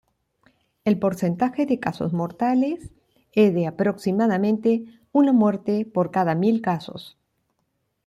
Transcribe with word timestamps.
El 0.83 0.97
porcentaje 0.97 1.67
de 1.67 1.79
casos 1.79 2.11
mortales 2.11 2.89
es 3.33 3.53
de 3.53 3.67
aproximadamente 3.67 4.83
una 5.11 5.31
muerte 5.31 5.85
por 5.85 6.09
cada 6.09 6.33
mil 6.33 6.59
casos. 6.59 7.19